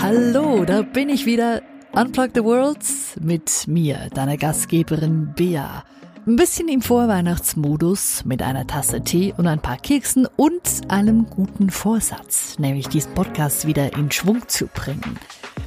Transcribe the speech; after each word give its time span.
Hallo, 0.00 0.64
da 0.64 0.82
bin 0.82 1.08
ich 1.08 1.26
wieder. 1.26 1.62
Unplug 1.92 2.30
the 2.34 2.44
Worlds 2.44 3.16
mit 3.20 3.66
mir, 3.66 4.08
deiner 4.14 4.36
Gastgeberin 4.36 5.32
Bea. 5.34 5.84
Ein 6.26 6.36
bisschen 6.36 6.68
im 6.68 6.82
Vorweihnachtsmodus 6.82 8.24
mit 8.24 8.42
einer 8.42 8.66
Tasse 8.66 9.00
Tee 9.00 9.34
und 9.36 9.46
ein 9.46 9.60
paar 9.60 9.78
Keksen 9.78 10.26
und 10.36 10.60
einem 10.88 11.26
guten 11.30 11.70
Vorsatz, 11.70 12.58
nämlich 12.58 12.88
diesen 12.88 13.14
Podcast 13.14 13.66
wieder 13.66 13.96
in 13.96 14.10
Schwung 14.10 14.46
zu 14.46 14.66
bringen. 14.66 15.18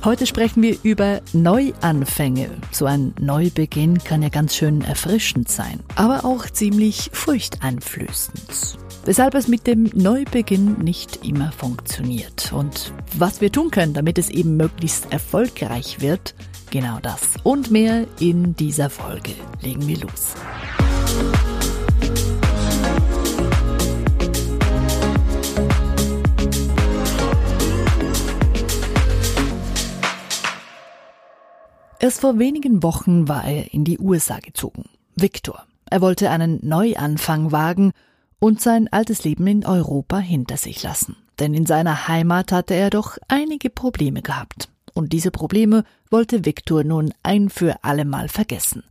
Heute 0.03 0.25
sprechen 0.25 0.61
wir 0.61 0.77
über 0.83 1.21
Neuanfänge. 1.33 2.49
So 2.71 2.85
ein 2.85 3.13
Neubeginn 3.19 3.97
kann 3.97 4.21
ja 4.21 4.29
ganz 4.29 4.55
schön 4.55 4.81
erfrischend 4.81 5.49
sein, 5.49 5.79
aber 5.95 6.25
auch 6.25 6.45
ziemlich 6.49 7.09
furchteinflößend. 7.11 8.80
Weshalb 9.03 9.33
es 9.33 9.47
mit 9.47 9.65
dem 9.65 9.89
Neubeginn 9.95 10.77
nicht 10.77 11.25
immer 11.25 11.51
funktioniert. 11.51 12.53
Und 12.53 12.93
was 13.17 13.41
wir 13.41 13.51
tun 13.51 13.71
können, 13.71 13.95
damit 13.95 14.19
es 14.19 14.29
eben 14.29 14.57
möglichst 14.57 15.11
erfolgreich 15.11 16.01
wird, 16.01 16.35
genau 16.69 16.99
das 17.01 17.33
und 17.41 17.71
mehr 17.71 18.05
in 18.19 18.55
dieser 18.55 18.91
Folge. 18.91 19.31
Legen 19.61 19.87
wir 19.87 19.97
los. 19.97 20.35
Erst 31.97 32.21
vor 32.21 32.37
wenigen 32.37 32.83
Wochen 32.83 33.27
war 33.27 33.45
er 33.45 33.73
in 33.73 33.83
die 33.83 33.97
USA 33.97 34.37
gezogen. 34.39 34.85
Victor. 35.15 35.65
Er 35.89 36.01
wollte 36.01 36.29
einen 36.29 36.59
Neuanfang 36.61 37.51
wagen 37.51 37.93
und 38.41 38.59
sein 38.59 38.91
altes 38.91 39.23
Leben 39.23 39.45
in 39.47 39.65
Europa 39.65 40.17
hinter 40.17 40.57
sich 40.57 40.81
lassen. 40.81 41.15
Denn 41.39 41.53
in 41.53 41.65
seiner 41.65 42.07
Heimat 42.07 42.51
hatte 42.51 42.73
er 42.73 42.89
doch 42.89 43.17
einige 43.27 43.69
Probleme 43.69 44.21
gehabt. 44.21 44.67
Und 44.93 45.13
diese 45.13 45.31
Probleme 45.31 45.85
wollte 46.09 46.43
Victor 46.43 46.83
nun 46.83 47.13
ein 47.23 47.49
für 47.49 47.83
allemal 47.83 48.27
vergessen. 48.27 48.83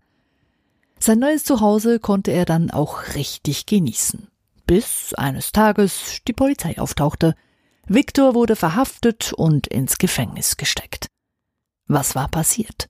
Sein 0.98 1.18
neues 1.18 1.44
Zuhause 1.44 1.98
konnte 1.98 2.30
er 2.30 2.44
dann 2.44 2.70
auch 2.70 3.14
richtig 3.14 3.66
genießen. 3.66 4.28
Bis 4.66 5.14
eines 5.14 5.50
Tages 5.52 6.20
die 6.28 6.32
Polizei 6.32 6.78
auftauchte. 6.78 7.34
Victor 7.86 8.34
wurde 8.34 8.54
verhaftet 8.54 9.32
und 9.32 9.66
ins 9.66 9.98
Gefängnis 9.98 10.58
gesteckt. 10.58 11.08
Was 11.88 12.14
war 12.14 12.28
passiert? 12.28 12.88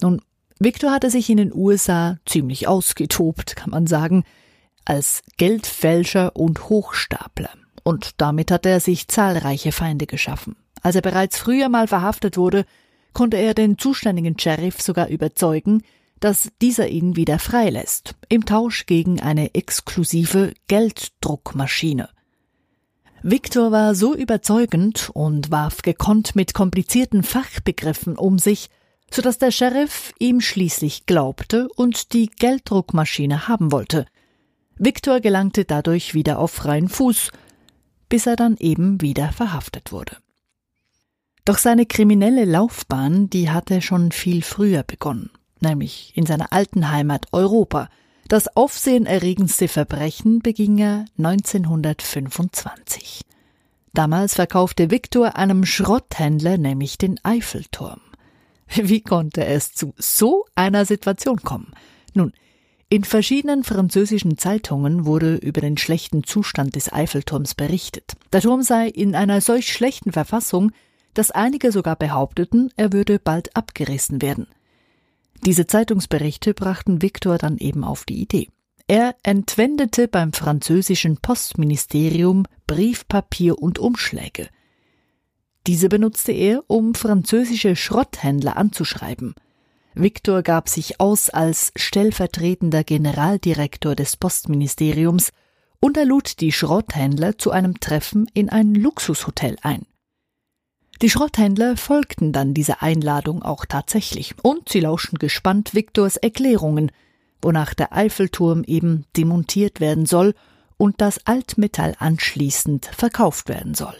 Nun, 0.00 0.20
Victor 0.58 0.90
hatte 0.90 1.08
sich 1.08 1.30
in 1.30 1.36
den 1.36 1.54
USA 1.54 2.18
ziemlich 2.26 2.66
ausgetobt, 2.66 3.54
kann 3.54 3.70
man 3.70 3.86
sagen, 3.86 4.24
als 4.88 5.22
Geldfälscher 5.36 6.34
und 6.34 6.68
Hochstapler. 6.68 7.50
Und 7.84 8.12
damit 8.16 8.50
hatte 8.50 8.70
er 8.70 8.80
sich 8.80 9.08
zahlreiche 9.08 9.70
Feinde 9.70 10.06
geschaffen. 10.06 10.56
Als 10.82 10.96
er 10.96 11.02
bereits 11.02 11.38
früher 11.38 11.68
mal 11.68 11.88
verhaftet 11.88 12.36
wurde, 12.36 12.64
konnte 13.12 13.36
er 13.36 13.54
den 13.54 13.78
zuständigen 13.78 14.38
Sheriff 14.38 14.80
sogar 14.80 15.08
überzeugen, 15.08 15.82
dass 16.20 16.50
dieser 16.60 16.88
ihn 16.88 17.16
wieder 17.16 17.38
freilässt, 17.38 18.14
im 18.28 18.46
Tausch 18.46 18.86
gegen 18.86 19.20
eine 19.20 19.54
exklusive 19.54 20.52
Gelddruckmaschine. 20.68 22.08
Victor 23.22 23.72
war 23.72 23.94
so 23.94 24.14
überzeugend 24.14 25.10
und 25.12 25.50
warf 25.50 25.82
gekonnt 25.82 26.34
mit 26.34 26.54
komplizierten 26.54 27.22
Fachbegriffen 27.22 28.16
um 28.16 28.38
sich, 28.38 28.68
so 29.10 29.22
dass 29.22 29.38
der 29.38 29.50
Sheriff 29.50 30.12
ihm 30.18 30.40
schließlich 30.40 31.06
glaubte 31.06 31.68
und 31.76 32.12
die 32.12 32.28
Gelddruckmaschine 32.28 33.48
haben 33.48 33.72
wollte. 33.72 34.06
Viktor 34.78 35.20
gelangte 35.20 35.64
dadurch 35.64 36.14
wieder 36.14 36.38
auf 36.38 36.52
freien 36.52 36.88
Fuß, 36.88 37.32
bis 38.08 38.26
er 38.26 38.36
dann 38.36 38.56
eben 38.58 39.00
wieder 39.00 39.32
verhaftet 39.32 39.90
wurde. 39.92 40.16
Doch 41.44 41.58
seine 41.58 41.86
kriminelle 41.86 42.44
Laufbahn, 42.44 43.30
die 43.30 43.50
hatte 43.50 43.80
schon 43.80 44.12
viel 44.12 44.42
früher 44.42 44.82
begonnen, 44.82 45.30
nämlich 45.60 46.12
in 46.14 46.26
seiner 46.26 46.52
alten 46.52 46.90
Heimat 46.90 47.26
Europa. 47.32 47.88
Das 48.28 48.54
aufsehenerregendste 48.54 49.68
Verbrechen 49.68 50.40
beging 50.40 50.76
er 50.78 51.06
1925. 51.16 53.22
Damals 53.94 54.34
verkaufte 54.34 54.90
Viktor 54.90 55.36
einem 55.36 55.64
Schrotthändler 55.64 56.58
nämlich 56.58 56.98
den 56.98 57.18
Eiffelturm. 57.24 58.00
Wie 58.68 59.00
konnte 59.00 59.46
es 59.46 59.72
zu 59.72 59.94
so 59.96 60.44
einer 60.54 60.84
Situation 60.84 61.42
kommen? 61.42 61.72
Nun, 62.14 62.34
in 62.90 63.04
verschiedenen 63.04 63.64
französischen 63.64 64.38
Zeitungen 64.38 65.04
wurde 65.04 65.36
über 65.36 65.60
den 65.60 65.76
schlechten 65.76 66.24
Zustand 66.24 66.74
des 66.74 66.92
Eiffelturms 66.92 67.54
berichtet. 67.54 68.14
Der 68.32 68.40
Turm 68.40 68.62
sei 68.62 68.88
in 68.88 69.14
einer 69.14 69.40
solch 69.40 69.70
schlechten 69.72 70.12
Verfassung, 70.12 70.72
dass 71.12 71.30
einige 71.30 71.70
sogar 71.70 71.96
behaupteten, 71.96 72.70
er 72.76 72.92
würde 72.92 73.18
bald 73.18 73.54
abgerissen 73.56 74.22
werden. 74.22 74.46
Diese 75.44 75.66
Zeitungsberichte 75.66 76.54
brachten 76.54 77.02
Viktor 77.02 77.38
dann 77.38 77.58
eben 77.58 77.84
auf 77.84 78.04
die 78.04 78.20
Idee. 78.22 78.48
Er 78.86 79.14
entwendete 79.22 80.08
beim 80.08 80.32
französischen 80.32 81.18
Postministerium 81.18 82.44
Briefpapier 82.66 83.58
und 83.58 83.78
Umschläge. 83.78 84.48
Diese 85.66 85.90
benutzte 85.90 86.32
er, 86.32 86.64
um 86.68 86.94
französische 86.94 87.76
Schrotthändler 87.76 88.56
anzuschreiben. 88.56 89.34
Viktor 90.00 90.42
gab 90.42 90.68
sich 90.68 91.00
aus 91.00 91.28
als 91.28 91.72
stellvertretender 91.74 92.84
Generaldirektor 92.84 93.96
des 93.96 94.16
Postministeriums 94.16 95.32
und 95.80 95.96
er 95.96 96.04
lud 96.04 96.40
die 96.40 96.52
Schrotthändler 96.52 97.36
zu 97.36 97.50
einem 97.50 97.80
Treffen 97.80 98.28
in 98.32 98.48
ein 98.48 98.74
Luxushotel 98.74 99.56
ein. 99.62 99.86
Die 101.02 101.10
Schrotthändler 101.10 101.76
folgten 101.76 102.32
dann 102.32 102.54
dieser 102.54 102.82
Einladung 102.82 103.42
auch 103.42 103.64
tatsächlich 103.64 104.34
und 104.42 104.68
sie 104.68 104.80
lauschten 104.80 105.18
gespannt 105.18 105.74
Viktors 105.74 106.16
Erklärungen, 106.16 106.92
wonach 107.42 107.74
der 107.74 107.92
Eiffelturm 107.92 108.64
eben 108.64 109.04
demontiert 109.16 109.80
werden 109.80 110.06
soll 110.06 110.34
und 110.76 111.00
das 111.00 111.26
Altmetall 111.26 111.94
anschließend 111.98 112.86
verkauft 112.86 113.48
werden 113.48 113.74
soll. 113.74 113.94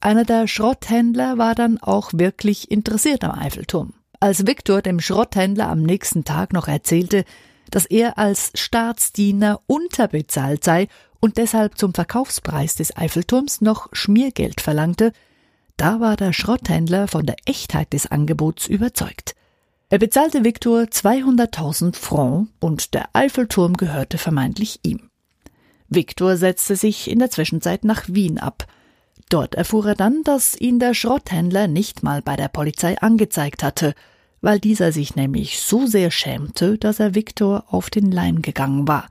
Einer 0.00 0.24
der 0.24 0.46
Schrotthändler 0.48 1.38
war 1.38 1.54
dann 1.54 1.78
auch 1.78 2.10
wirklich 2.14 2.70
interessiert 2.70 3.24
am 3.24 3.38
Eiffelturm. 3.38 3.94
Als 4.20 4.46
Viktor 4.46 4.82
dem 4.82 4.98
Schrotthändler 4.98 5.68
am 5.68 5.82
nächsten 5.82 6.24
Tag 6.24 6.52
noch 6.52 6.66
erzählte, 6.66 7.24
dass 7.70 7.86
er 7.86 8.18
als 8.18 8.50
Staatsdiener 8.54 9.60
unterbezahlt 9.66 10.64
sei 10.64 10.88
und 11.20 11.36
deshalb 11.36 11.78
zum 11.78 11.94
Verkaufspreis 11.94 12.74
des 12.74 12.96
Eiffelturms 12.96 13.60
noch 13.60 13.88
Schmiergeld 13.92 14.60
verlangte, 14.60 15.12
da 15.76 16.00
war 16.00 16.16
der 16.16 16.32
Schrotthändler 16.32 17.06
von 17.06 17.26
der 17.26 17.36
Echtheit 17.44 17.92
des 17.92 18.10
Angebots 18.10 18.66
überzeugt. 18.66 19.36
Er 19.90 19.98
bezahlte 19.98 20.44
Viktor 20.44 20.82
200.000 20.82 21.94
Francs 21.94 22.50
und 22.58 22.94
der 22.94 23.08
Eiffelturm 23.12 23.76
gehörte 23.76 24.18
vermeintlich 24.18 24.80
ihm. 24.82 25.10
Viktor 25.88 26.36
setzte 26.36 26.74
sich 26.74 27.08
in 27.08 27.20
der 27.20 27.30
Zwischenzeit 27.30 27.84
nach 27.84 28.04
Wien 28.08 28.38
ab– 28.38 28.66
Dort 29.28 29.54
erfuhr 29.54 29.86
er 29.86 29.94
dann, 29.94 30.22
dass 30.22 30.58
ihn 30.58 30.78
der 30.78 30.94
Schrotthändler 30.94 31.68
nicht 31.68 32.02
mal 32.02 32.22
bei 32.22 32.36
der 32.36 32.48
Polizei 32.48 32.98
angezeigt 32.98 33.62
hatte, 33.62 33.94
weil 34.40 34.58
dieser 34.58 34.92
sich 34.92 35.16
nämlich 35.16 35.60
so 35.60 35.86
sehr 35.86 36.10
schämte, 36.10 36.78
dass 36.78 37.00
er 37.00 37.14
Viktor 37.14 37.64
auf 37.68 37.90
den 37.90 38.10
Leim 38.10 38.42
gegangen 38.42 38.88
war. 38.88 39.08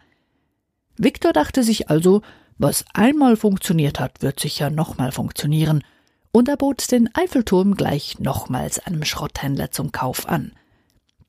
Viktor 0.98 1.34
dachte 1.34 1.64
sich 1.64 1.90
also, 1.90 2.22
was 2.58 2.86
einmal 2.94 3.36
funktioniert 3.36 4.00
hat, 4.00 4.22
wird 4.22 4.40
sicher 4.40 4.70
nochmal 4.70 5.12
funktionieren, 5.12 5.84
und 6.32 6.50
er 6.50 6.58
bot 6.58 6.92
den 6.92 7.10
Eiffelturm 7.16 7.76
gleich 7.76 8.20
nochmals 8.20 8.80
einem 8.80 9.04
Schrotthändler 9.06 9.72
zum 9.72 9.92
Kauf 9.92 10.28
an. 10.28 10.52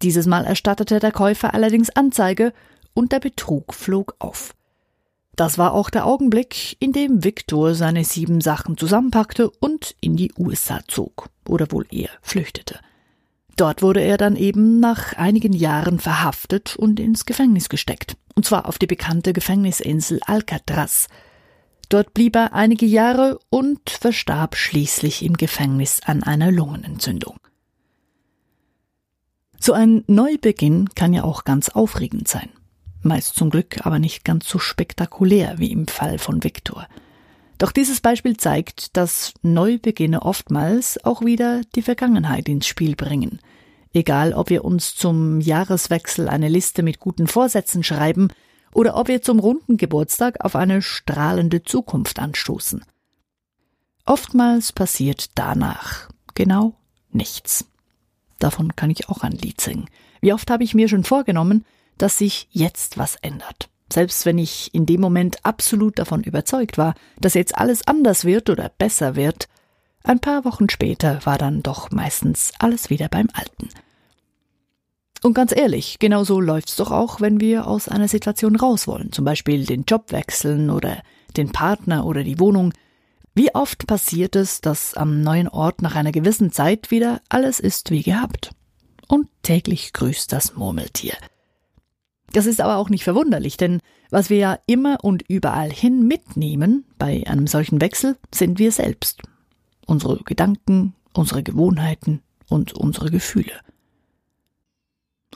Dieses 0.02 0.26
Mal 0.26 0.44
erstattete 0.44 1.00
der 1.00 1.12
Käufer 1.12 1.54
allerdings 1.54 1.90
Anzeige, 1.90 2.52
und 2.94 3.12
der 3.12 3.20
Betrug 3.20 3.74
flog 3.74 4.16
auf. 4.18 4.54
Das 5.38 5.56
war 5.56 5.72
auch 5.72 5.88
der 5.88 6.04
Augenblick, 6.04 6.76
in 6.80 6.92
dem 6.92 7.22
Viktor 7.22 7.76
seine 7.76 8.04
sieben 8.04 8.40
Sachen 8.40 8.76
zusammenpackte 8.76 9.48
und 9.48 9.94
in 10.00 10.16
die 10.16 10.32
USA 10.36 10.80
zog. 10.88 11.28
Oder 11.46 11.70
wohl 11.70 11.86
eher 11.92 12.10
flüchtete. 12.22 12.80
Dort 13.56 13.80
wurde 13.80 14.00
er 14.00 14.16
dann 14.16 14.34
eben 14.34 14.80
nach 14.80 15.12
einigen 15.12 15.52
Jahren 15.52 16.00
verhaftet 16.00 16.74
und 16.74 16.98
ins 16.98 17.24
Gefängnis 17.24 17.68
gesteckt. 17.68 18.16
Und 18.34 18.46
zwar 18.46 18.66
auf 18.66 18.78
die 18.78 18.88
bekannte 18.88 19.32
Gefängnisinsel 19.32 20.18
Alcatraz. 20.26 21.06
Dort 21.88 22.14
blieb 22.14 22.34
er 22.34 22.52
einige 22.52 22.86
Jahre 22.86 23.38
und 23.48 23.90
verstarb 23.90 24.56
schließlich 24.56 25.24
im 25.24 25.34
Gefängnis 25.34 26.00
an 26.04 26.24
einer 26.24 26.50
Lungenentzündung. 26.50 27.38
So 29.60 29.72
ein 29.72 30.02
Neubeginn 30.08 30.88
kann 30.96 31.12
ja 31.12 31.22
auch 31.22 31.44
ganz 31.44 31.68
aufregend 31.68 32.26
sein 32.26 32.50
meist 33.02 33.34
zum 33.34 33.50
Glück 33.50 33.86
aber 33.86 33.98
nicht 33.98 34.24
ganz 34.24 34.48
so 34.48 34.58
spektakulär 34.58 35.58
wie 35.58 35.72
im 35.72 35.86
Fall 35.86 36.18
von 36.18 36.42
Viktor. 36.44 36.86
Doch 37.58 37.72
dieses 37.72 38.00
Beispiel 38.00 38.36
zeigt, 38.36 38.96
dass 38.96 39.34
Neubeginne 39.42 40.22
oftmals 40.22 41.04
auch 41.04 41.22
wieder 41.24 41.62
die 41.74 41.82
Vergangenheit 41.82 42.48
ins 42.48 42.66
Spiel 42.66 42.94
bringen. 42.94 43.40
Egal, 43.92 44.32
ob 44.32 44.50
wir 44.50 44.64
uns 44.64 44.94
zum 44.94 45.40
Jahreswechsel 45.40 46.28
eine 46.28 46.48
Liste 46.48 46.82
mit 46.82 47.00
guten 47.00 47.26
Vorsätzen 47.26 47.82
schreiben 47.82 48.28
oder 48.72 48.96
ob 48.96 49.08
wir 49.08 49.22
zum 49.22 49.40
runden 49.40 49.76
Geburtstag 49.76 50.44
auf 50.44 50.54
eine 50.54 50.82
strahlende 50.82 51.62
Zukunft 51.64 52.18
anstoßen. 52.18 52.84
oftmals 54.04 54.72
passiert 54.72 55.30
danach 55.34 56.08
genau 56.34 56.74
nichts. 57.10 57.66
Davon 58.38 58.76
kann 58.76 58.90
ich 58.90 59.08
auch 59.08 59.22
ein 59.22 59.32
Lied 59.32 59.60
singen. 59.60 59.88
Wie 60.20 60.32
oft 60.32 60.50
habe 60.50 60.64
ich 60.64 60.74
mir 60.74 60.88
schon 60.88 61.04
vorgenommen, 61.04 61.64
dass 61.98 62.18
sich 62.18 62.48
jetzt 62.50 62.98
was 62.98 63.16
ändert. 63.16 63.68
Selbst 63.92 64.26
wenn 64.26 64.38
ich 64.38 64.74
in 64.74 64.86
dem 64.86 65.00
Moment 65.00 65.44
absolut 65.44 65.98
davon 65.98 66.22
überzeugt 66.22 66.78
war, 66.78 66.94
dass 67.20 67.34
jetzt 67.34 67.56
alles 67.56 67.86
anders 67.86 68.24
wird 68.24 68.50
oder 68.50 68.70
besser 68.76 69.16
wird, 69.16 69.48
ein 70.04 70.20
paar 70.20 70.44
Wochen 70.44 70.68
später 70.68 71.20
war 71.24 71.38
dann 71.38 71.62
doch 71.62 71.90
meistens 71.90 72.52
alles 72.58 72.90
wieder 72.90 73.08
beim 73.08 73.28
Alten. 73.32 73.68
Und 75.22 75.34
ganz 75.34 75.54
ehrlich, 75.54 75.98
genau 75.98 76.22
so 76.22 76.40
läuft's 76.40 76.76
doch 76.76 76.92
auch, 76.92 77.20
wenn 77.20 77.40
wir 77.40 77.66
aus 77.66 77.88
einer 77.88 78.08
Situation 78.08 78.56
raus 78.56 78.86
wollen, 78.86 79.10
zum 79.10 79.24
Beispiel 79.24 79.66
den 79.66 79.84
Job 79.84 80.12
wechseln 80.12 80.70
oder 80.70 81.02
den 81.36 81.50
Partner 81.50 82.06
oder 82.06 82.22
die 82.22 82.38
Wohnung. 82.38 82.72
Wie 83.34 83.54
oft 83.54 83.86
passiert 83.86 84.36
es, 84.36 84.60
dass 84.60 84.94
am 84.94 85.20
neuen 85.22 85.48
Ort 85.48 85.82
nach 85.82 85.96
einer 85.96 86.12
gewissen 86.12 86.52
Zeit 86.52 86.90
wieder 86.90 87.20
alles 87.28 87.58
ist 87.58 87.90
wie 87.90 88.02
gehabt? 88.02 88.50
Und 89.08 89.28
täglich 89.42 89.92
grüßt 89.92 90.32
das 90.32 90.54
Murmeltier. 90.54 91.14
Das 92.32 92.46
ist 92.46 92.60
aber 92.60 92.76
auch 92.76 92.90
nicht 92.90 93.04
verwunderlich, 93.04 93.56
denn 93.56 93.80
was 94.10 94.30
wir 94.30 94.36
ja 94.38 94.58
immer 94.66 94.98
und 95.02 95.24
überall 95.28 95.70
hin 95.70 96.06
mitnehmen 96.06 96.84
bei 96.98 97.24
einem 97.26 97.46
solchen 97.46 97.80
Wechsel, 97.80 98.16
sind 98.34 98.58
wir 98.58 98.72
selbst. 98.72 99.22
Unsere 99.86 100.18
Gedanken, 100.24 100.94
unsere 101.14 101.42
Gewohnheiten 101.42 102.20
und 102.48 102.72
unsere 102.74 103.10
Gefühle. 103.10 103.52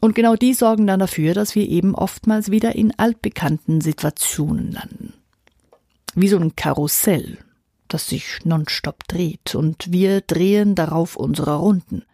Und 0.00 0.14
genau 0.14 0.36
die 0.36 0.52
sorgen 0.52 0.86
dann 0.86 1.00
dafür, 1.00 1.32
dass 1.32 1.54
wir 1.54 1.68
eben 1.68 1.94
oftmals 1.94 2.50
wieder 2.50 2.74
in 2.74 2.98
altbekannten 2.98 3.80
Situationen 3.80 4.72
landen. 4.72 5.14
Wie 6.14 6.28
so 6.28 6.38
ein 6.38 6.56
Karussell, 6.56 7.38
das 7.88 8.08
sich 8.08 8.40
nonstop 8.44 9.06
dreht, 9.06 9.54
und 9.54 9.92
wir 9.92 10.20
drehen 10.20 10.74
darauf 10.74 11.16
unsere 11.16 11.56
Runden. 11.56 12.04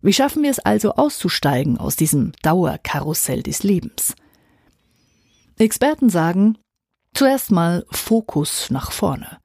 Wie 0.00 0.12
schaffen 0.12 0.42
wir 0.42 0.50
es 0.50 0.60
also 0.60 0.92
auszusteigen 0.94 1.78
aus 1.78 1.96
diesem 1.96 2.32
Dauerkarussell 2.42 3.42
des 3.42 3.62
Lebens? 3.62 4.14
Experten 5.58 6.08
sagen, 6.08 6.56
zuerst 7.14 7.50
mal 7.50 7.84
Fokus 7.90 8.70
nach 8.70 8.92
vorne. 8.92 9.38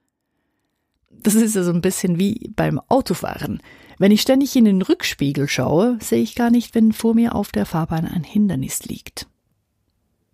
Das 1.09 1.35
ist 1.35 1.55
ja 1.55 1.63
so 1.63 1.71
ein 1.71 1.81
bisschen 1.81 2.19
wie 2.19 2.51
beim 2.55 2.79
Autofahren. 2.87 3.61
Wenn 3.97 4.11
ich 4.11 4.21
ständig 4.21 4.55
in 4.55 4.65
den 4.65 4.81
Rückspiegel 4.81 5.47
schaue, 5.47 5.97
sehe 6.01 6.21
ich 6.21 6.35
gar 6.35 6.51
nicht, 6.51 6.75
wenn 6.75 6.93
vor 6.93 7.15
mir 7.15 7.33
auf 7.35 7.51
der 7.51 7.65
Fahrbahn 7.65 8.05
ein 8.05 8.23
Hindernis 8.23 8.83
liegt. 8.83 9.27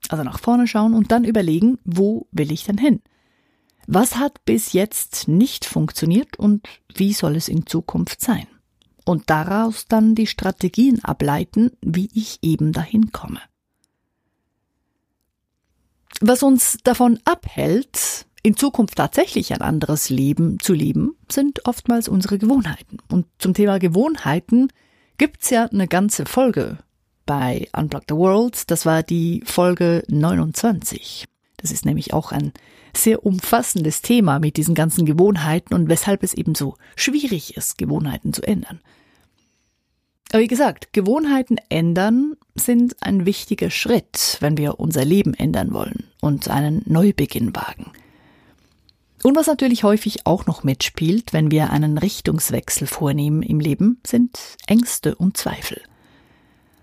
Also 0.10 0.24
nach 0.24 0.40
vorne 0.40 0.68
schauen 0.68 0.94
und 0.94 1.12
dann 1.12 1.24
überlegen, 1.24 1.78
wo 1.86 2.28
will 2.32 2.52
ich 2.52 2.64
denn 2.64 2.78
hin? 2.78 3.02
Was 3.86 4.18
hat 4.18 4.44
bis 4.46 4.74
jetzt 4.74 5.28
nicht 5.28 5.66
funktioniert 5.66 6.38
und 6.38 6.68
wie 6.94 7.14
soll 7.14 7.36
es 7.36 7.48
in 7.48 7.66
Zukunft 7.66 8.22
sein? 8.22 8.48
Und 9.10 9.32
daraus 9.32 9.88
dann 9.88 10.14
die 10.14 10.28
Strategien 10.28 11.04
ableiten, 11.04 11.72
wie 11.82 12.12
ich 12.14 12.38
eben 12.44 12.74
dahin 12.74 13.12
komme. 13.12 13.40
Was 16.22 16.44
uns 16.44 16.78
davon 16.84 17.20
abhält, 17.26 18.28
in 18.44 18.56
Zukunft 18.56 18.98
tatsächlich 18.98 19.52
ein 19.52 19.64
anderes 19.64 20.12
Leben 20.12 20.60
zu 20.60 20.74
leben, 20.74 21.16
sind 21.28 21.66
oftmals 21.66 22.08
unsere 22.08 22.38
Gewohnheiten. 22.38 23.00
Und 23.10 23.26
zum 23.40 23.56
Thema 23.56 23.80
Gewohnheiten 23.80 24.68
gibt's 25.18 25.50
ja 25.50 25.66
eine 25.66 25.88
ganze 25.88 26.28
Folge 26.28 26.78
bei 27.26 27.68
Unplug 27.76 28.04
the 28.08 28.16
World. 28.16 28.70
Das 28.70 28.86
war 28.86 29.02
die 29.02 29.42
Folge 29.44 30.04
29. 30.08 31.26
Das 31.62 31.72
ist 31.72 31.86
nämlich 31.86 32.14
auch 32.14 32.32
ein 32.32 32.54
sehr 32.96 33.26
umfassendes 33.26 34.02
Thema 34.02 34.40
mit 34.40 34.58
diesen 34.58 34.76
ganzen 34.76 35.06
Gewohnheiten 35.06 35.74
und 35.74 35.90
weshalb 35.90 36.24
es 36.24 36.34
eben 36.34 36.56
so 36.56 36.76
schwierig 36.96 37.58
ist, 37.58 37.78
Gewohnheiten 37.78 38.34
zu 38.34 38.42
ändern. 38.44 38.80
Aber 40.32 40.42
wie 40.42 40.48
gesagt, 40.48 40.94
Gewohnheiten 40.94 41.58
ändern 41.70 42.36
sind 42.56 42.96
ein 43.02 43.26
wichtiger 43.26 43.70
Schritt, 43.70 44.38
wenn 44.42 44.58
wir 44.58 44.80
unser 44.80 45.04
Leben 45.04 45.34
ändern 45.34 45.74
wollen 45.74 46.06
und 46.22 46.50
einen 46.50 46.84
Neubeginn 46.86 47.56
wagen. 47.56 47.92
Und 49.24 49.36
was 49.36 49.48
natürlich 49.48 49.84
häufig 49.84 50.26
auch 50.26 50.46
noch 50.46 50.64
mitspielt, 50.64 51.34
wenn 51.34 51.52
wir 51.52 51.72
einen 51.72 51.98
Richtungswechsel 51.98 52.88
vornehmen 52.88 53.42
im 53.42 53.60
Leben, 53.60 54.00
sind 54.06 54.40
Ängste 54.66 55.16
und 55.16 55.36
Zweifel. 55.36 55.82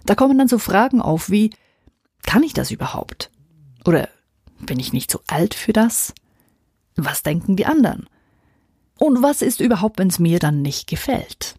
Da 0.05 0.15
kommen 0.15 0.37
dann 0.37 0.49
so 0.49 0.59
Fragen 0.59 1.01
auf 1.01 1.31
wie, 1.31 1.51
kann 2.23 2.43
ich 2.43 2.53
das 2.53 2.71
überhaupt? 2.71 3.31
Oder 3.85 4.09
bin 4.61 4.79
ich 4.79 4.93
nicht 4.93 5.11
zu 5.11 5.21
alt 5.27 5.55
für 5.55 5.73
das? 5.73 6.15
Was 6.97 7.23
denken 7.23 7.57
die 7.57 7.67
anderen? 7.67 8.09
Und 8.99 9.23
was 9.23 9.43
ist 9.43 9.61
überhaupt, 9.61 9.99
wenn 9.99 10.09
es 10.09 10.19
mir 10.19 10.39
dann 10.39 10.63
nicht 10.63 10.87
gefällt? 10.87 11.57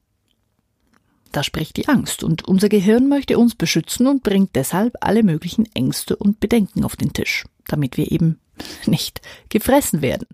Da 1.32 1.44
spricht 1.44 1.78
die 1.78 1.88
Angst, 1.88 2.24
und 2.24 2.48
unser 2.48 2.70
Gehirn 2.70 3.08
möchte 3.08 3.38
uns 3.38 3.54
beschützen 3.54 4.08
und 4.08 4.24
bringt 4.24 4.56
deshalb 4.56 4.96
alle 5.02 5.24
möglichen 5.24 5.66
Ängste 5.76 6.16
und 6.16 6.40
Bedenken 6.40 6.84
auf 6.84 6.96
den 6.96 7.14
Tisch, 7.14 7.46
damit 7.68 7.98
wir 7.98 8.12
eben 8.12 8.40
nicht 8.86 9.22
gefressen 9.50 10.02
werden. 10.02 10.28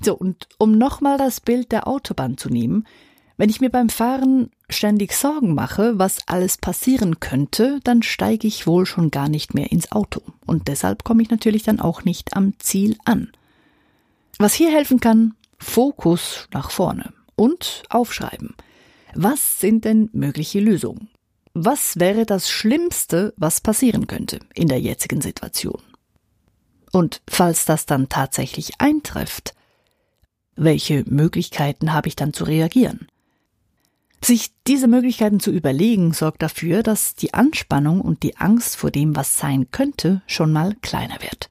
So, 0.00 0.14
und 0.14 0.48
um 0.58 0.76
nochmal 0.76 1.18
das 1.18 1.40
Bild 1.40 1.72
der 1.72 1.88
Autobahn 1.88 2.36
zu 2.36 2.50
nehmen, 2.50 2.86
wenn 3.36 3.50
ich 3.50 3.60
mir 3.60 3.70
beim 3.70 3.88
Fahren 3.88 4.50
ständig 4.68 5.12
Sorgen 5.12 5.54
mache, 5.54 5.98
was 5.98 6.18
alles 6.26 6.58
passieren 6.58 7.20
könnte, 7.20 7.80
dann 7.84 8.02
steige 8.02 8.46
ich 8.46 8.66
wohl 8.66 8.86
schon 8.86 9.10
gar 9.10 9.28
nicht 9.28 9.54
mehr 9.54 9.72
ins 9.72 9.92
Auto. 9.92 10.20
Und 10.46 10.68
deshalb 10.68 11.04
komme 11.04 11.22
ich 11.22 11.30
natürlich 11.30 11.62
dann 11.62 11.80
auch 11.80 12.04
nicht 12.04 12.36
am 12.36 12.58
Ziel 12.58 12.96
an. 13.04 13.32
Was 14.38 14.54
hier 14.54 14.70
helfen 14.70 15.00
kann, 15.00 15.34
Fokus 15.58 16.48
nach 16.52 16.70
vorne 16.70 17.12
und 17.34 17.82
aufschreiben. 17.88 18.54
Was 19.14 19.58
sind 19.58 19.84
denn 19.84 20.10
mögliche 20.12 20.60
Lösungen? 20.60 21.08
Was 21.54 21.98
wäre 21.98 22.26
das 22.26 22.48
Schlimmste, 22.48 23.34
was 23.36 23.60
passieren 23.60 24.06
könnte 24.06 24.38
in 24.54 24.68
der 24.68 24.80
jetzigen 24.80 25.20
Situation? 25.20 25.82
Und 26.92 27.20
falls 27.28 27.64
das 27.64 27.86
dann 27.86 28.08
tatsächlich 28.08 28.80
eintrifft, 28.80 29.54
welche 30.54 31.04
Möglichkeiten 31.06 31.92
habe 31.92 32.08
ich 32.08 32.16
dann 32.16 32.32
zu 32.32 32.44
reagieren? 32.44 33.08
Sich 34.20 34.52
diese 34.66 34.88
Möglichkeiten 34.88 35.40
zu 35.40 35.50
überlegen, 35.50 36.12
sorgt 36.12 36.42
dafür, 36.42 36.82
dass 36.82 37.14
die 37.14 37.34
Anspannung 37.34 38.00
und 38.00 38.22
die 38.22 38.36
Angst 38.36 38.76
vor 38.76 38.90
dem, 38.90 39.14
was 39.14 39.38
sein 39.38 39.70
könnte, 39.70 40.22
schon 40.26 40.52
mal 40.52 40.74
kleiner 40.82 41.20
wird. 41.20 41.50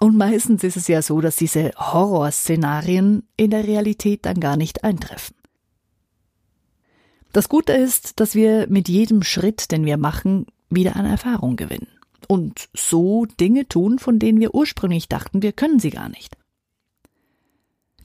Und 0.00 0.16
meistens 0.16 0.62
ist 0.64 0.76
es 0.76 0.88
ja 0.88 1.02
so, 1.02 1.20
dass 1.20 1.36
diese 1.36 1.72
Horrorszenarien 1.76 3.28
in 3.36 3.50
der 3.50 3.66
Realität 3.66 4.26
dann 4.26 4.40
gar 4.40 4.56
nicht 4.56 4.84
eintreffen. 4.84 5.34
Das 7.32 7.48
Gute 7.48 7.72
ist, 7.72 8.20
dass 8.20 8.34
wir 8.34 8.66
mit 8.68 8.88
jedem 8.88 9.22
Schritt, 9.22 9.70
den 9.70 9.84
wir 9.84 9.96
machen, 9.96 10.46
wieder 10.70 10.96
eine 10.96 11.10
Erfahrung 11.10 11.56
gewinnen. 11.56 11.88
Und 12.26 12.68
so 12.74 13.26
Dinge 13.26 13.68
tun, 13.68 13.98
von 13.98 14.18
denen 14.18 14.40
wir 14.40 14.54
ursprünglich 14.54 15.08
dachten, 15.08 15.42
wir 15.42 15.52
können 15.52 15.78
sie 15.78 15.90
gar 15.90 16.08
nicht. 16.08 16.36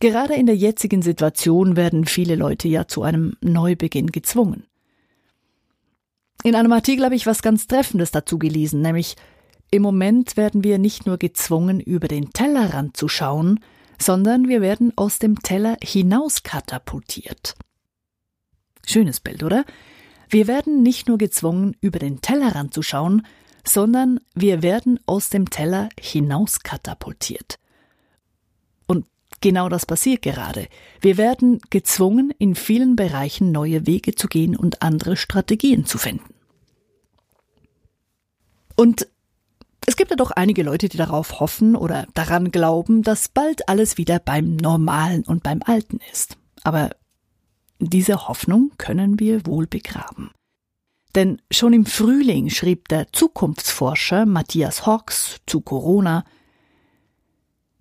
Gerade 0.03 0.33
in 0.33 0.47
der 0.47 0.57
jetzigen 0.57 1.01
Situation 1.01 1.77
werden 1.77 2.03
viele 2.03 2.35
Leute 2.35 2.67
ja 2.67 2.89
zu 2.89 3.03
einem 3.03 3.37
Neubeginn 3.39 4.07
gezwungen. 4.07 4.65
In 6.43 6.55
einem 6.55 6.73
Artikel 6.73 7.05
habe 7.05 7.15
ich 7.15 7.25
was 7.25 7.41
ganz 7.41 7.67
Treffendes 7.67 8.11
dazu 8.11 8.37
gelesen, 8.37 8.81
nämlich 8.81 9.15
im 9.71 9.81
Moment 9.81 10.35
werden 10.35 10.61
wir 10.61 10.77
nicht 10.77 11.05
nur 11.05 11.17
gezwungen, 11.17 11.79
über 11.79 12.09
den 12.09 12.31
Tellerrand 12.31 12.97
zu 12.97 13.07
schauen, 13.07 13.61
sondern 13.97 14.49
wir 14.49 14.59
werden 14.59 14.91
aus 14.97 15.19
dem 15.19 15.39
Teller 15.39 15.77
hinaus 15.81 16.43
katapultiert. 16.43 17.55
Schönes 18.85 19.21
Bild, 19.21 19.41
oder? 19.41 19.63
Wir 20.27 20.47
werden 20.47 20.83
nicht 20.83 21.07
nur 21.07 21.17
gezwungen, 21.17 21.77
über 21.79 21.99
den 21.99 22.19
Tellerrand 22.19 22.73
zu 22.73 22.81
schauen, 22.81 23.25
sondern 23.65 24.19
wir 24.35 24.63
werden 24.63 24.99
aus 25.05 25.29
dem 25.29 25.49
Teller 25.49 25.87
hinaus 25.97 26.59
katapultiert. 26.59 27.57
Genau 29.43 29.67
das 29.67 29.85
passiert 29.85 30.21
gerade. 30.21 30.69
Wir 31.01 31.17
werden 31.17 31.59
gezwungen, 31.69 32.33
in 32.39 32.55
vielen 32.55 32.95
Bereichen 32.95 33.51
neue 33.51 33.85
Wege 33.85 34.15
zu 34.15 34.29
gehen 34.29 34.55
und 34.55 34.81
andere 34.81 35.17
Strategien 35.17 35.85
zu 35.85 35.97
finden. 35.97 36.33
Und 38.77 39.09
es 39.85 39.97
gibt 39.97 40.11
ja 40.11 40.15
doch 40.15 40.31
einige 40.31 40.63
Leute, 40.63 40.87
die 40.87 40.95
darauf 40.95 41.41
hoffen 41.41 41.75
oder 41.75 42.07
daran 42.13 42.51
glauben, 42.51 43.03
dass 43.03 43.27
bald 43.27 43.67
alles 43.67 43.97
wieder 43.97 44.19
beim 44.19 44.55
Normalen 44.55 45.23
und 45.23 45.43
beim 45.43 45.59
Alten 45.61 45.99
ist. 46.09 46.37
Aber 46.63 46.91
diese 47.79 48.29
Hoffnung 48.29 48.71
können 48.77 49.19
wir 49.19 49.45
wohl 49.45 49.67
begraben. 49.67 50.31
Denn 51.15 51.41
schon 51.51 51.73
im 51.73 51.85
Frühling 51.85 52.49
schrieb 52.49 52.87
der 52.87 53.11
Zukunftsforscher 53.11 54.25
Matthias 54.25 54.85
Hawks 54.85 55.41
zu 55.45 55.59
Corona, 55.59 56.23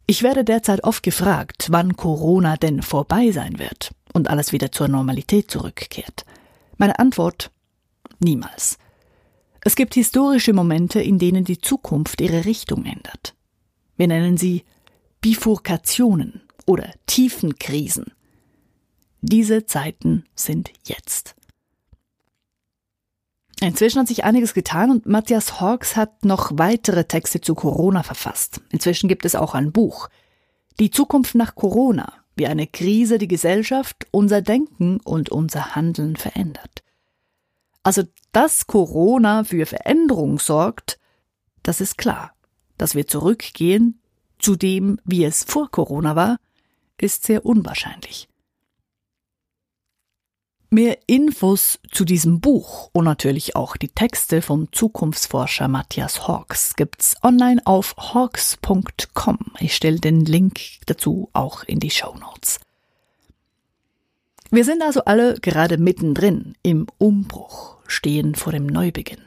ich 0.06 0.22
werde 0.22 0.44
derzeit 0.44 0.84
oft 0.84 1.02
gefragt, 1.02 1.68
wann 1.70 1.96
Corona 1.96 2.56
denn 2.56 2.82
vorbei 2.82 3.30
sein 3.30 3.58
wird 3.58 3.92
und 4.12 4.28
alles 4.28 4.52
wieder 4.52 4.72
zur 4.72 4.88
Normalität 4.88 5.50
zurückkehrt. 5.50 6.24
Meine 6.76 6.98
Antwort 6.98 7.50
niemals. 8.18 8.78
Es 9.64 9.76
gibt 9.76 9.94
historische 9.94 10.52
Momente, 10.52 11.00
in 11.00 11.18
denen 11.18 11.44
die 11.44 11.58
Zukunft 11.58 12.20
ihre 12.20 12.44
Richtung 12.44 12.84
ändert. 12.84 13.34
Wir 13.96 14.08
nennen 14.08 14.36
sie 14.36 14.64
Bifurkationen 15.20 16.42
oder 16.66 16.90
Tiefenkrisen. 17.06 18.06
Diese 19.20 19.66
Zeiten 19.66 20.24
sind 20.34 20.72
jetzt. 20.84 21.36
Inzwischen 23.62 24.00
hat 24.00 24.08
sich 24.08 24.24
einiges 24.24 24.54
getan 24.54 24.90
und 24.90 25.06
Matthias 25.06 25.60
Hawks 25.60 25.94
hat 25.94 26.24
noch 26.24 26.50
weitere 26.54 27.04
Texte 27.04 27.40
zu 27.40 27.54
Corona 27.54 28.02
verfasst. 28.02 28.60
Inzwischen 28.70 29.08
gibt 29.08 29.24
es 29.24 29.36
auch 29.36 29.54
ein 29.54 29.70
Buch. 29.70 30.08
Die 30.80 30.90
Zukunft 30.90 31.36
nach 31.36 31.54
Corona, 31.54 32.12
wie 32.34 32.48
eine 32.48 32.66
Krise 32.66 33.18
die 33.18 33.28
Gesellschaft, 33.28 34.08
unser 34.10 34.42
Denken 34.42 34.98
und 35.04 35.30
unser 35.30 35.76
Handeln 35.76 36.16
verändert. 36.16 36.82
Also, 37.84 38.02
dass 38.32 38.66
Corona 38.66 39.44
für 39.44 39.64
Veränderung 39.64 40.40
sorgt, 40.40 40.98
das 41.62 41.80
ist 41.80 41.98
klar. 41.98 42.32
Dass 42.78 42.96
wir 42.96 43.06
zurückgehen 43.06 44.00
zu 44.40 44.56
dem, 44.56 44.98
wie 45.04 45.24
es 45.24 45.44
vor 45.44 45.70
Corona 45.70 46.16
war, 46.16 46.38
ist 46.98 47.24
sehr 47.24 47.46
unwahrscheinlich. 47.46 48.28
Mehr 50.74 51.00
Infos 51.06 51.80
zu 51.90 52.06
diesem 52.06 52.40
Buch 52.40 52.88
und 52.94 53.04
natürlich 53.04 53.56
auch 53.56 53.76
die 53.76 53.90
Texte 53.90 54.40
vom 54.40 54.72
Zukunftsforscher 54.72 55.68
Matthias 55.68 56.26
Hawks 56.26 56.76
gibt's 56.76 57.14
online 57.22 57.60
auf 57.66 57.94
hawks.com. 57.98 59.38
Ich 59.60 59.76
stelle 59.76 60.00
den 60.00 60.24
Link 60.24 60.60
dazu 60.86 61.28
auch 61.34 61.62
in 61.64 61.78
die 61.78 61.90
Show 61.90 62.14
Notes. 62.18 62.58
Wir 64.50 64.64
sind 64.64 64.80
also 64.80 65.04
alle 65.04 65.34
gerade 65.34 65.76
mittendrin 65.76 66.54
im 66.62 66.86
Umbruch, 66.96 67.76
stehen 67.86 68.34
vor 68.34 68.54
dem 68.54 68.64
Neubeginn. 68.64 69.26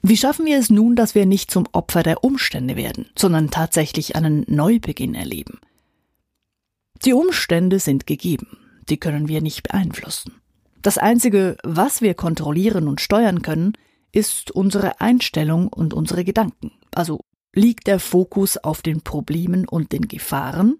Wie 0.00 0.16
schaffen 0.16 0.46
wir 0.46 0.58
es 0.58 0.70
nun, 0.70 0.96
dass 0.96 1.14
wir 1.14 1.26
nicht 1.26 1.50
zum 1.50 1.66
Opfer 1.72 2.02
der 2.02 2.24
Umstände 2.24 2.76
werden, 2.76 3.10
sondern 3.14 3.50
tatsächlich 3.50 4.16
einen 4.16 4.46
Neubeginn 4.48 5.14
erleben? 5.14 5.60
Die 7.04 7.12
Umstände 7.12 7.78
sind 7.78 8.06
gegeben 8.06 8.56
die 8.88 8.98
können 8.98 9.28
wir 9.28 9.40
nicht 9.40 9.62
beeinflussen. 9.62 10.40
Das 10.82 10.98
Einzige, 10.98 11.56
was 11.62 12.02
wir 12.02 12.14
kontrollieren 12.14 12.88
und 12.88 13.00
steuern 13.00 13.42
können, 13.42 13.72
ist 14.10 14.50
unsere 14.50 15.00
Einstellung 15.00 15.68
und 15.68 15.94
unsere 15.94 16.24
Gedanken. 16.24 16.72
Also 16.92 17.20
liegt 17.52 17.86
der 17.86 18.00
Fokus 18.00 18.56
auf 18.58 18.82
den 18.82 19.00
Problemen 19.02 19.66
und 19.68 19.92
den 19.92 20.08
Gefahren? 20.08 20.78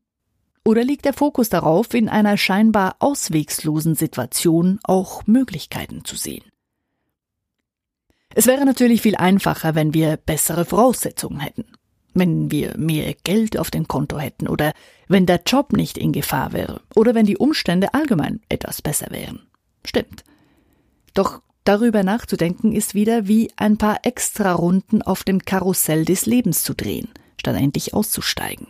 Oder 0.65 0.85
liegt 0.85 1.05
der 1.05 1.13
Fokus 1.13 1.49
darauf, 1.49 1.95
in 1.95 2.09
einer 2.09 2.37
scheinbar 2.37 2.97
auswegslosen 2.99 3.95
Situation 3.95 4.79
auch 4.85 5.27
Möglichkeiten 5.27 6.05
zu 6.05 6.17
sehen? 6.17 6.45
Es 8.35 8.47
wäre 8.47 8.65
natürlich 8.65 9.03
viel 9.03 9.17
einfacher, 9.17 9.75
wenn 9.75 9.95
wir 9.95 10.17
bessere 10.17 10.65
Voraussetzungen 10.65 11.41
hätten 11.41 11.65
wenn 12.15 12.51
wir 12.51 12.77
mehr 12.77 13.15
Geld 13.25 13.59
auf 13.59 13.71
dem 13.71 13.89
Konto 13.89 14.19
hätten 14.19 14.49
oder 14.49 14.73
wenn 15.09 15.27
der 15.27 15.43
Job 15.47 15.73
nicht 15.73 15.99
in 15.99 16.13
Gefahr 16.13 16.53
wäre 16.53 16.81
oder 16.95 17.15
wenn 17.15 17.27
die 17.27 17.39
Umstände 17.39 17.95
allgemein 17.95 18.41
etwas 18.49 18.83
besser 18.83 19.09
wären. 19.11 19.43
Stimmt. 19.85 20.25
Doch 21.15 21.43
darüber 21.65 22.03
nachzudenken 22.03 22.73
ist 22.73 22.95
wieder 22.95 23.29
wie 23.29 23.51
ein 23.57 23.79
paar 23.79 24.01
extra 24.05 24.53
Runden 24.53 25.03
auf 25.03 25.25
dem 25.25 25.41
Karussell 25.41 26.05
des 26.05 26.27
Lebens 26.27 26.63
zu 26.63 26.75
drehen, 26.75 27.09
statt 27.39 27.57
endlich 27.57 27.95
auszusteigen. 27.95 28.69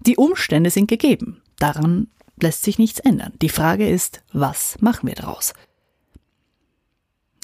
Die 0.00 0.16
Umstände 0.16 0.70
sind 0.70 0.88
gegeben. 0.88 1.42
Daran 1.58 2.08
lässt 2.40 2.62
sich 2.62 2.78
nichts 2.78 3.00
ändern. 3.00 3.34
Die 3.42 3.50
Frage 3.50 3.88
ist, 3.88 4.22
was 4.32 4.80
machen 4.80 5.08
wir 5.08 5.14
daraus? 5.14 5.52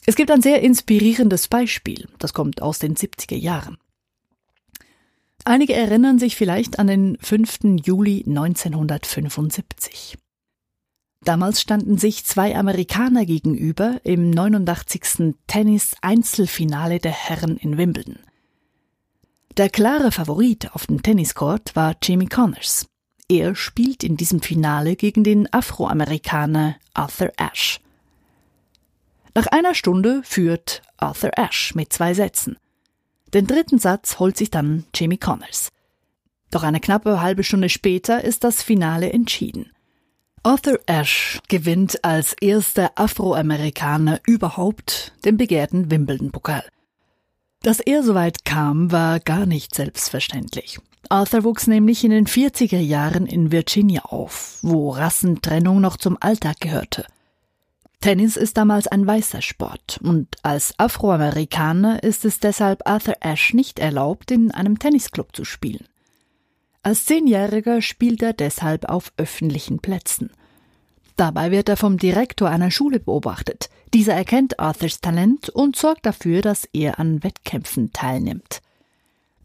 Es 0.07 0.15
gibt 0.15 0.31
ein 0.31 0.41
sehr 0.41 0.63
inspirierendes 0.63 1.49
Beispiel, 1.49 2.09
das 2.19 2.33
kommt 2.33 2.63
aus 2.63 2.79
den 2.79 2.95
70er 2.95 3.37
Jahren. 3.37 3.77
Einige 5.49 5.75
erinnern 5.75 6.19
sich 6.19 6.35
vielleicht 6.35 6.81
an 6.81 6.89
den 6.89 7.19
5. 7.21 7.79
Juli 7.85 8.25
1975. 8.27 10.19
Damals 11.23 11.61
standen 11.61 11.99
sich 11.99 12.25
zwei 12.25 12.57
Amerikaner 12.57 13.25
gegenüber 13.25 14.01
im 14.03 14.31
89. 14.31 15.37
Tennis-Einzelfinale 15.47 16.99
der 16.99 17.13
Herren 17.13 17.59
in 17.59 17.79
Wimbledon. 17.79 18.19
Der 19.57 19.71
klare 19.71 20.11
Favorit 20.11 20.75
auf 20.75 20.89
dem 20.89 21.01
Tenniscourt 21.01 21.77
war 21.77 21.95
Jimmy 22.03 22.27
Connors. 22.27 22.89
Er 23.29 23.55
spielt 23.55 24.03
in 24.03 24.17
diesem 24.17 24.43
Finale 24.43 24.97
gegen 24.97 25.23
den 25.23 25.47
Afroamerikaner 25.53 26.75
Arthur 26.93 27.31
Ashe. 27.37 27.79
Nach 29.37 29.47
einer 29.47 29.77
Stunde 29.77 30.23
führt 30.25 30.83
Arthur 30.97 31.31
Ashe 31.39 31.77
mit 31.77 31.93
zwei 31.93 32.15
Sätzen. 32.15 32.57
Den 33.35 33.47
dritten 33.47 33.79
Satz 33.79 34.19
holt 34.19 34.37
sich 34.37 34.51
dann 34.51 34.85
Jamie 34.95 35.19
Connors. 35.19 35.71
Doch 36.51 36.63
eine 36.63 36.81
knappe 36.81 37.21
halbe 37.21 37.45
Stunde 37.45 37.69
später 37.69 38.23
ist 38.25 38.45
das 38.45 38.63
Finale 38.63 39.13
entschieden. 39.13 39.73
Arthur 40.43 40.79
Ashe 40.87 41.41
gewinnt 41.49 42.05
als 42.05 42.35
erster 42.41 42.93
Afroamerikaner 42.95 44.21
überhaupt 44.27 45.13
den 45.25 45.37
begehrten 45.37 45.91
Wimbledon-Pokal. 45.91 46.63
Dass 47.63 47.81
er 47.81 48.05
so 48.05 48.15
weit 48.15 48.45
kam, 48.45 48.93
war 48.93 49.19
gar 49.19 49.45
nicht 49.45 49.75
selbstverständlich. 49.75 50.79
Arthur 51.09 51.43
wuchs 51.43 51.67
nämlich 51.67 52.05
in 52.05 52.11
den 52.13 52.27
40er 52.27 52.79
Jahren 52.79 53.27
in 53.27 53.51
Virginia 53.51 54.03
auf, 54.03 54.59
wo 54.63 54.91
Rassentrennung 54.91 55.81
noch 55.81 55.97
zum 55.97 56.17
Alltag 56.21 56.61
gehörte. 56.61 57.07
Tennis 58.01 58.37
ist 58.37 58.57
damals 58.57 58.87
ein 58.87 59.07
weißer 59.07 59.43
Sport 59.43 59.99
und 60.03 60.29
als 60.43 60.75
Afroamerikaner 60.79 62.03
ist 62.03 62.25
es 62.25 62.39
deshalb 62.39 62.87
Arthur 62.89 63.17
Ashe 63.21 63.57
nicht 63.57 63.79
erlaubt, 63.79 64.31
in 64.31 64.51
einem 64.51 64.79
Tennisclub 64.79 65.35
zu 65.35 65.45
spielen. 65.45 65.87
Als 66.83 67.05
Zehnjähriger 67.05 67.83
spielt 67.83 68.23
er 68.23 68.33
deshalb 68.33 68.89
auf 68.89 69.13
öffentlichen 69.17 69.81
Plätzen. 69.81 70.31
Dabei 71.17 71.51
wird 71.51 71.69
er 71.69 71.77
vom 71.77 71.99
Direktor 71.99 72.49
einer 72.49 72.71
Schule 72.71 73.01
beobachtet. 73.01 73.71
Dieser 73.93 74.15
erkennt 74.15 74.61
Arthurs 74.61 75.01
Talent 75.01 75.49
und 75.49 75.75
sorgt 75.75 76.07
dafür, 76.07 76.43
dass 76.43 76.69
er 76.73 77.01
an 77.01 77.25
Wettkämpfen 77.25 77.93
teilnimmt. 77.93 78.61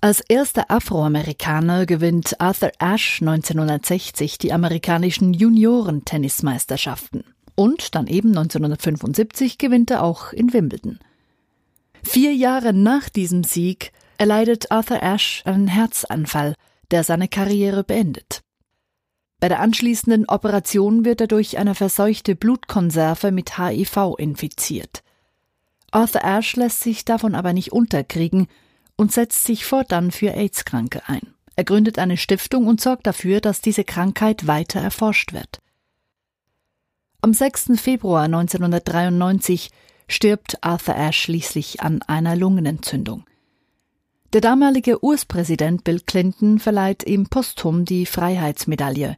Als 0.02 0.20
erster 0.20 0.70
Afroamerikaner 0.70 1.86
gewinnt 1.86 2.40
Arthur 2.42 2.72
Ashe 2.80 3.24
1960 3.26 4.38
die 4.38 4.52
amerikanischen 4.52 5.34
Junioren-Tennismeisterschaften. 5.34 7.24
Und 7.62 7.94
dann 7.94 8.08
eben 8.08 8.30
1975 8.30 9.60
gewinnt 9.60 9.92
er 9.92 10.02
auch 10.02 10.34
in 10.34 10.52
Wimbledon. 10.52 10.98
Vier 12.02 12.34
Jahre 12.34 12.74
nach 12.74 13.08
diesem 13.08 13.44
Sieg 13.44 13.92
erleidet 14.18 14.72
Arthur 14.72 15.04
Ashe 15.04 15.46
einen 15.46 15.68
Herzanfall, 15.68 16.56
der 16.90 17.04
seine 17.04 17.28
Karriere 17.28 17.84
beendet. 17.84 18.42
Bei 19.40 19.48
der 19.48 19.60
anschließenden 19.60 20.28
Operation 20.28 21.06
wird 21.06 21.22
er 21.22 21.28
durch 21.28 21.60
eine 21.60 21.76
verseuchte 21.76 22.36
Blutkonserve 22.36 23.32
mit 23.32 23.60
HIV 23.60 24.16
infiziert. 24.18 25.04
Arthur 25.92 26.26
Ashe 26.26 26.60
lässt 26.60 26.82
sich 26.82 27.06
davon 27.06 27.36
aber 27.36 27.54
nicht 27.54 27.72
unterkriegen 27.72 28.48
und 28.96 29.12
setzt 29.12 29.44
sich 29.44 29.66
fortan 29.66 30.10
für 30.10 30.34
AIDS-Kranke 30.34 31.04
ein. 31.06 31.36
Er 31.56 31.64
gründet 31.64 32.00
eine 32.00 32.18
Stiftung 32.18 32.66
und 32.66 32.82
sorgt 32.82 33.06
dafür, 33.06 33.40
dass 33.40 33.62
diese 33.62 33.84
Krankheit 33.84 34.48
weiter 34.48 34.80
erforscht 34.80 35.32
wird. 35.32 35.62
Am 37.24 37.34
6. 37.36 37.74
Februar 37.80 38.24
1993 38.24 39.70
stirbt 40.08 40.58
Arthur 40.62 40.96
Ashe 40.96 41.22
schließlich 41.22 41.80
an 41.82 42.02
einer 42.02 42.36
Lungenentzündung. 42.36 43.26
Der 44.34 44.42
damalige 44.42 45.06
US-Präsident 45.06 45.84
Bill 45.84 46.00
Clinton 46.00 46.58
verleiht 46.58 47.04
ihm 47.04 47.28
posthum 47.28 47.86
die 47.86 48.08
Freiheitsmedaille. 48.08 49.18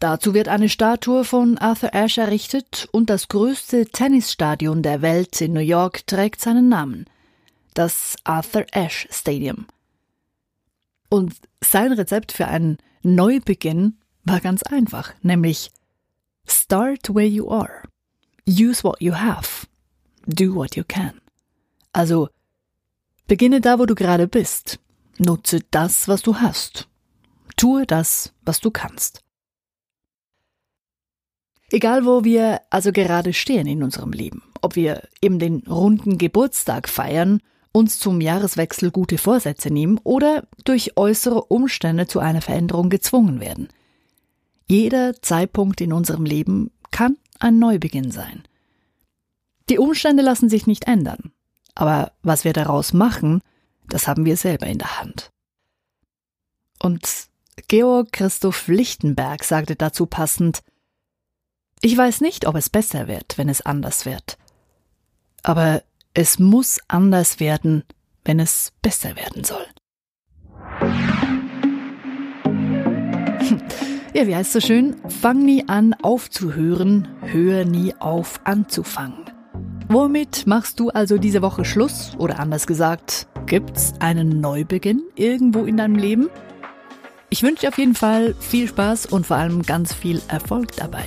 Dazu 0.00 0.32
wird 0.32 0.48
eine 0.48 0.70
Statue 0.70 1.24
von 1.24 1.58
Arthur 1.58 1.94
Ashe 1.94 2.22
errichtet 2.22 2.88
und 2.92 3.10
das 3.10 3.28
größte 3.28 3.86
Tennisstadion 3.86 4.82
der 4.82 5.02
Welt 5.02 5.38
in 5.42 5.52
New 5.52 5.60
York 5.60 6.06
trägt 6.06 6.40
seinen 6.40 6.70
Namen. 6.70 7.04
Das 7.74 8.16
Arthur 8.24 8.64
Ashe 8.72 9.06
Stadium. 9.10 9.66
Und 11.10 11.34
sein 11.60 11.92
Rezept 11.92 12.32
für 12.32 12.48
einen 12.48 12.78
Neubeginn 13.02 13.98
war 14.24 14.40
ganz 14.40 14.62
einfach, 14.62 15.12
nämlich 15.20 15.70
Start 16.46 17.08
where 17.14 17.26
you 17.26 17.48
are. 17.50 17.84
Use 18.46 18.84
what 18.84 19.00
you 19.00 19.12
have. 19.12 19.66
Do 20.26 20.54
what 20.54 20.76
you 20.76 20.84
can. 20.84 21.20
Also, 21.92 22.28
beginne 23.26 23.60
da, 23.60 23.78
wo 23.78 23.86
du 23.86 23.94
gerade 23.94 24.26
bist. 24.26 24.78
Nutze 25.18 25.60
das, 25.70 26.08
was 26.08 26.22
du 26.22 26.36
hast. 26.36 26.88
Tue 27.56 27.86
das, 27.86 28.32
was 28.44 28.60
du 28.60 28.70
kannst. 28.70 29.20
Egal, 31.70 32.04
wo 32.04 32.24
wir 32.24 32.60
also 32.70 32.92
gerade 32.92 33.32
stehen 33.32 33.66
in 33.66 33.82
unserem 33.82 34.12
Leben, 34.12 34.42
ob 34.60 34.76
wir 34.76 35.08
eben 35.22 35.38
den 35.38 35.60
runden 35.66 36.18
Geburtstag 36.18 36.88
feiern, 36.88 37.40
uns 37.72 37.98
zum 37.98 38.20
Jahreswechsel 38.20 38.90
gute 38.90 39.18
Vorsätze 39.18 39.70
nehmen 39.70 39.98
oder 40.04 40.46
durch 40.64 40.96
äußere 40.96 41.42
Umstände 41.44 42.06
zu 42.06 42.20
einer 42.20 42.42
Veränderung 42.42 42.90
gezwungen 42.90 43.40
werden– 43.40 43.68
jeder 44.66 45.20
Zeitpunkt 45.20 45.80
in 45.80 45.92
unserem 45.92 46.24
Leben 46.24 46.70
kann 46.90 47.16
ein 47.38 47.58
Neubeginn 47.58 48.10
sein. 48.10 48.44
Die 49.68 49.78
Umstände 49.78 50.22
lassen 50.22 50.48
sich 50.48 50.66
nicht 50.66 50.86
ändern, 50.86 51.32
aber 51.74 52.12
was 52.22 52.44
wir 52.44 52.52
daraus 52.52 52.92
machen, 52.92 53.40
das 53.88 54.06
haben 54.08 54.24
wir 54.24 54.36
selber 54.36 54.66
in 54.66 54.78
der 54.78 55.00
Hand. 55.00 55.30
Und 56.82 57.08
Georg 57.68 58.12
Christoph 58.12 58.68
Lichtenberg 58.68 59.44
sagte 59.44 59.76
dazu 59.76 60.06
passend, 60.06 60.62
ich 61.80 61.96
weiß 61.96 62.20
nicht, 62.20 62.46
ob 62.46 62.56
es 62.56 62.70
besser 62.70 63.08
wird, 63.08 63.36
wenn 63.36 63.48
es 63.48 63.60
anders 63.60 64.06
wird. 64.06 64.38
Aber 65.42 65.82
es 66.14 66.38
muss 66.38 66.80
anders 66.88 67.40
werden, 67.40 67.84
wenn 68.24 68.40
es 68.40 68.72
besser 68.80 69.16
werden 69.16 69.44
soll. 69.44 69.66
Ja, 74.14 74.28
wie 74.28 74.36
heißt 74.36 74.52
so 74.52 74.60
schön? 74.60 74.94
Fang 75.08 75.44
nie 75.44 75.68
an 75.68 75.92
aufzuhören, 76.00 77.08
hör 77.22 77.64
nie 77.64 77.92
auf 77.98 78.38
anzufangen. 78.44 79.24
Womit 79.88 80.46
machst 80.46 80.78
du 80.78 80.90
also 80.90 81.18
diese 81.18 81.42
Woche 81.42 81.64
Schluss? 81.64 82.12
Oder 82.16 82.38
anders 82.38 82.68
gesagt, 82.68 83.26
gibt's 83.46 83.92
einen 83.98 84.40
Neubeginn 84.40 85.02
irgendwo 85.16 85.64
in 85.64 85.78
deinem 85.78 85.96
Leben? 85.96 86.30
Ich 87.28 87.42
wünsche 87.42 87.62
dir 87.62 87.70
auf 87.70 87.78
jeden 87.78 87.96
Fall 87.96 88.36
viel 88.38 88.68
Spaß 88.68 89.06
und 89.06 89.26
vor 89.26 89.36
allem 89.36 89.62
ganz 89.62 89.92
viel 89.92 90.22
Erfolg 90.28 90.76
dabei. 90.76 91.06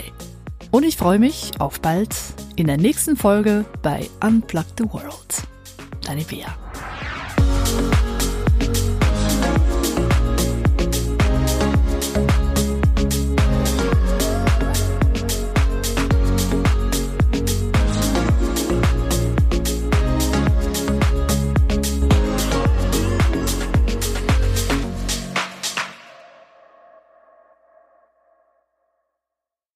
Und 0.71 0.83
ich 0.83 0.97
freue 0.97 1.17
mich 1.17 1.51
auf 1.59 1.79
bald 1.79 2.13
in 2.57 2.67
der 2.67 2.77
nächsten 2.77 3.15
Folge 3.15 3.63
bei 3.81 4.09
Unplug 4.21 4.65
the 4.77 4.83
World. 4.83 5.47
Deine 6.05 6.23
Bea. 6.23 6.66